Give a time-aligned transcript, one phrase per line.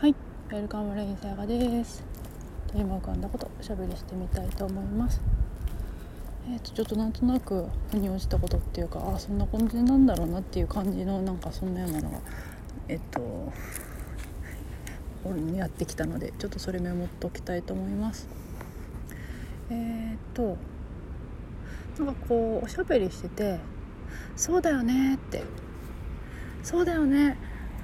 [0.00, 0.14] はい、
[0.50, 2.02] ウェルカムレインサガです。
[2.74, 5.20] 今浮かんだことおしゃべりしてみたいと思います。
[6.50, 12.18] えー、とちょっとなんとなく腑に落ちたことっていうかあそんな感じなんだろうなっていう感じのなんかそんなようなのが
[12.88, 13.52] えっと
[15.22, 18.26] 俺にやってきたのでちょっとそれメモっておきたいと思います。
[19.68, 20.56] えっ、と
[21.98, 23.58] なんかこうおしゃべりしてて
[24.34, 25.42] 「そうだよね」って
[26.64, 27.36] 「そうだよね」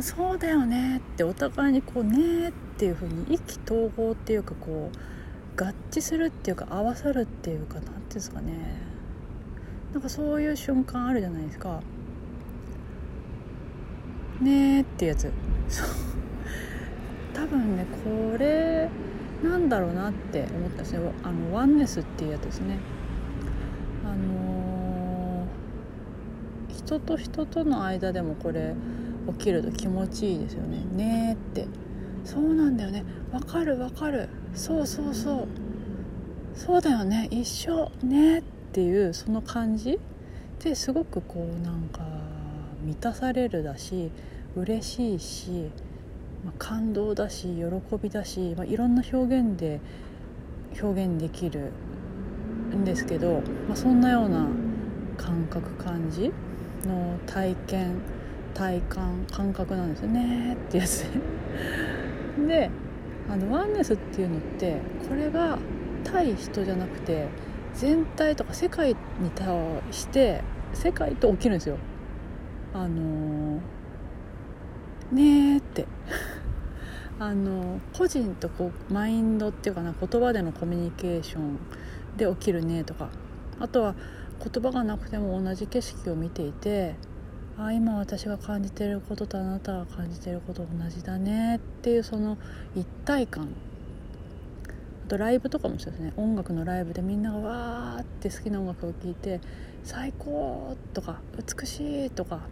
[0.00, 8.52] そうだよねってお互いにこうねっていう風に意気投合っていうかこう合致するっていうか合わさるっていうか何ていうんですかね。
[9.92, 11.80] なんかそういう瞬間あるじゃないですか。
[14.40, 15.32] ねーってやつ。
[15.68, 15.88] そう。
[17.34, 18.88] 多分ねこれ
[19.42, 22.78] なんだろうなって思ったんですよあのワンネスっていうやつですね。
[24.04, 25.48] あのー
[26.68, 28.74] 人と人との間でもこれ
[29.32, 30.84] 起きると気持ちいいですよね。
[30.96, 31.66] ねーって。
[32.24, 33.04] そうなんだよね。
[33.32, 34.28] わかるわかる。
[34.54, 35.48] そうそうそう。
[36.54, 37.28] そうだよね。
[37.30, 37.90] 一緒。
[38.02, 39.98] ねっていうその感じ。
[40.62, 42.00] ですごくこうなんか
[42.84, 44.10] 満たされるだし
[44.56, 45.70] 嬉しいし、
[46.44, 49.80] まあ、感動だし喜びだし、まあ、いろんな表現で
[50.80, 51.72] 表現できる
[52.74, 54.46] んですけど、まあ、そんなような
[55.16, 56.32] 感覚感じ
[56.86, 58.00] の体験
[58.54, 61.04] 体感感覚なんですよねってやつ。
[62.46, 62.70] でで
[63.30, 65.58] あのワンネスっていうのってこれが
[66.04, 67.28] 対人じゃなくて
[67.74, 69.46] 全体とか世界に対
[69.90, 71.76] して世界と起きるんですよ。
[72.74, 73.60] あの
[75.12, 75.86] ねーって。
[77.20, 81.58] あの個人とこうマインドっていうかな言葉でのコミュニケーション
[82.16, 83.08] で起きるねとか
[83.58, 83.96] あとは
[84.38, 86.94] 言葉がなくても同じ景色を見ていて
[87.60, 92.38] あ今私が感じてることとあなたが感じてること同じだねっていうその
[92.76, 93.48] 一体感
[95.06, 99.40] あとライブとかもそうですね音楽のライブでみんながわーって好きな音楽を聴いて
[99.82, 102.42] 「最高!」とか「美しい!」とか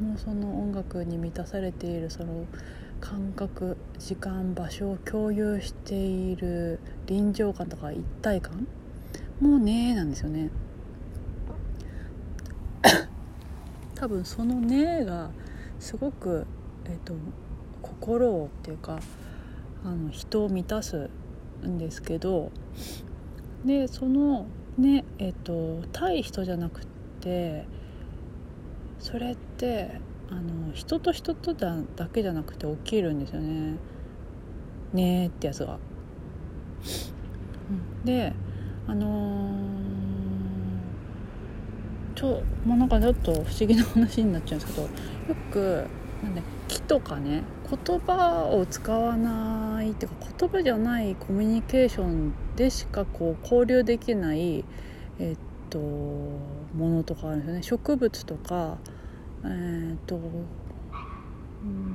[0.00, 2.46] もうその音楽に満たされているその
[3.00, 8.66] 感覚時間場所を共有している臨場感とか一体感
[9.38, 10.50] もうねなんですよね。
[13.96, 15.30] 多分その「ね」が
[15.80, 16.46] すごく、
[16.84, 17.14] えーと、
[17.82, 19.00] 心をっていうか
[19.84, 21.10] あの人を満たす
[21.66, 22.52] んですけど
[23.64, 24.46] でその
[24.78, 26.86] ねえっ、ー、と対人じゃなく
[27.20, 27.64] て
[28.98, 33.76] それってあの人と人とだだけじゃなくて起きるんですよね。
[34.92, 35.78] ねってやつが。
[38.04, 38.32] で
[38.86, 39.75] あのー
[42.16, 44.88] ちょもうなんかちょっと不思議な話になっちゃうんですけどよ
[45.52, 45.86] く
[46.24, 47.44] なんで木とかね
[47.86, 54.64] 言葉を使わないっていうか言葉じゃないコミュニケーションでしかこう交流できない
[55.18, 55.36] えっ
[55.68, 56.40] とも
[56.74, 57.62] のとかあるんですよね。
[57.62, 58.78] 植物とか
[59.44, 60.18] えっと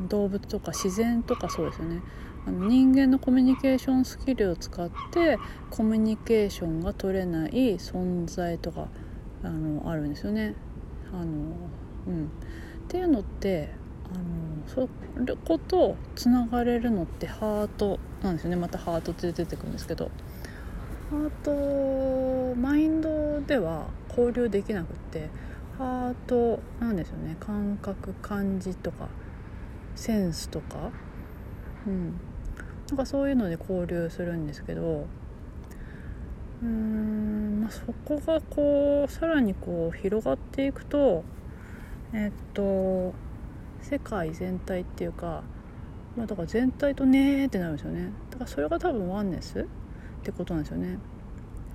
[0.07, 2.01] 動物とか自然とかそうですよね。
[2.45, 5.37] あの人間のコミュニケーションスキルを使って
[5.69, 8.87] コミュニケーションが取れない存在とか
[9.43, 10.55] あのあるんですよね。
[11.13, 11.25] あの
[12.07, 12.27] うん、っ
[12.87, 13.69] ていうのって
[14.13, 14.89] あのそ
[15.25, 18.55] れことつながれるのってハートなんですよね。
[18.55, 20.11] またハートって出てくるんですけど。
[21.11, 25.27] ハートマインドでは交流できなくって
[25.77, 27.35] ハートなんですよね。
[27.39, 29.09] 感覚感じとか
[29.95, 30.91] センスとか。
[31.85, 32.13] うん。
[32.87, 35.05] なんかそういうので交流するんですけど。
[36.63, 37.00] うーん、
[37.71, 41.23] そこがこうさらにこう広がっていくと
[42.13, 43.13] えっと
[43.81, 45.43] 世界全体っていうか、
[46.15, 48.11] まあ、だから全体とねーってなるんですよね。
[48.29, 49.65] だからそれが多分ワンネスっ
[50.23, 50.99] てことなんですよね。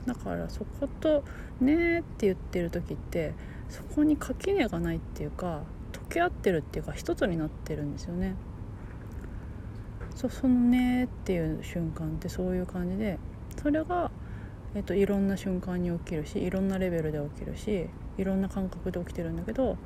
[0.07, 1.25] だからそこと
[1.61, 3.35] ねって言ってる時って
[3.69, 5.63] そこに垣根がないっていうか
[5.93, 8.35] 溶け合ってるっていうか一つになってるんですよね。
[10.15, 13.19] そそのねっていう瞬間ってそういう感じで
[13.61, 14.11] それが
[14.77, 17.89] えっと、いろんな瞬間に起きるしいろんなレベルで起きるし
[18.19, 19.79] いろんな感覚で起きてるんだけど、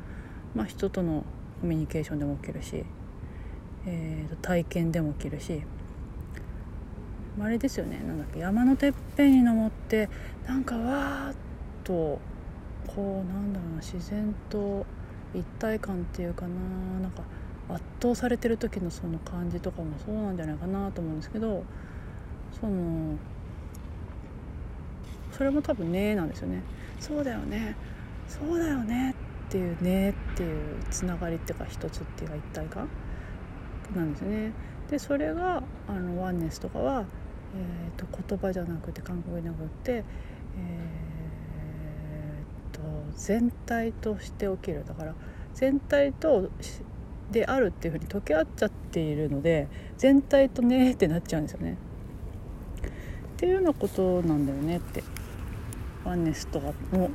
[0.53, 1.25] まあ、人との
[1.61, 2.85] コミュニケーションでも起きるし、
[3.87, 5.63] えー、と体験でも起きるし
[7.41, 8.03] あれですよね。
[8.07, 10.11] なんだっけ山のてっぺんに登って
[10.47, 11.35] なんかわーっ
[11.85, 12.19] と
[12.87, 14.85] こうなんだろうな自然と
[15.33, 16.49] 一体感っていうかな
[17.01, 17.23] なんか
[17.69, 21.63] 圧倒されてる時のその感じとかもそうなんじゃないかなと思うんですけど
[22.61, 23.17] その
[25.41, 26.61] それも多分「ね」なんですよね。
[26.99, 27.75] そうだよね。
[28.29, 29.13] そうだよね。
[29.13, 29.15] っ
[29.51, 32.89] ていう「ね」っていうつながりっていうか一つっていうか一体感
[33.97, 34.53] なんですね。
[34.91, 37.07] でそれがあのワンネスとかは、
[37.57, 42.83] えーと、言葉じゃなくて韓国じゃなくて、えーと、
[43.17, 44.85] 全体として起きる。
[44.87, 45.15] だから
[45.55, 46.51] 全体と
[47.33, 51.79] であるっていうふうに溶け合っちゃっているので全体とねってなっちゃうんですよね。
[53.37, 55.03] っていうようなことなんだよねって。
[56.05, 57.11] ワンネスとかもっ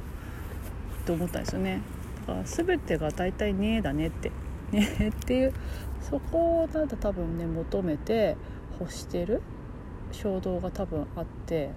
[1.06, 1.82] て思ったんですよね。
[2.28, 4.32] だから全てが大体ねえだねって
[4.72, 5.54] ねえっていう
[6.02, 8.36] そこをなんだ多分ね求めて
[8.80, 9.42] 欲してる
[10.12, 11.72] 衝動が多分あって、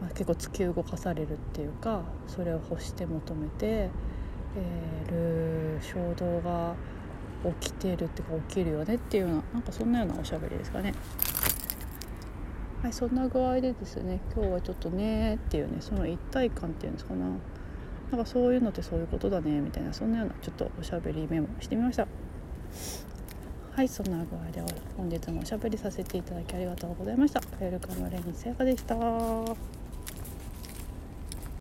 [0.00, 6.74] まあ、結構突き動かされるっていうかそれを欲して求めて、えー、る衝動が
[7.60, 10.94] 起きてるっていうか起きるよねっていうようななんかそんなようなおしゃべりですかね。
[12.86, 17.26] はい、そんな具合でですね今日はちょっとねっていうねその一体感っていうんですかな。
[18.12, 22.06] なんかそういうのってそういうことだねみたいなそんなようなちょっとおしゃべりメモしてみました。
[23.72, 24.62] はいそんな具合で
[24.96, 27.40] 本日もおしゃべりさせていただきありがとうございました。
[27.40, 29.75] ウェルカムレインセイでした。